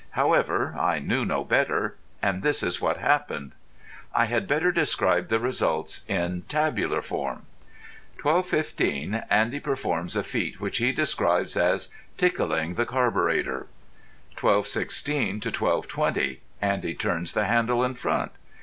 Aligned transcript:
However, 0.17 0.75
I 0.79 0.97
knew 0.97 1.23
no 1.25 1.43
better, 1.43 1.95
and 2.23 2.41
this 2.41 2.63
is 2.63 2.81
what 2.81 2.97
happened. 2.97 3.51
I 4.15 4.25
had 4.25 4.47
better 4.47 4.71
describe 4.71 5.27
the 5.27 5.39
results 5.39 6.01
in 6.07 6.41
tabular 6.47 7.03
form:— 7.03 7.43
12.15. 8.17 9.23
Andy 9.29 9.59
performs 9.59 10.15
a 10.15 10.23
feat 10.23 10.59
which 10.59 10.79
he 10.79 10.91
describes 10.91 11.55
as 11.55 11.89
"tickling 12.17 12.73
the 12.73 12.85
carburetter." 12.87 13.67
12.16 14.37 15.39
12.20. 15.39 16.39
Andy 16.63 16.95
turns 16.95 17.33
the 17.33 17.45
handle 17.45 17.83
in 17.83 17.93
front. 17.93 18.31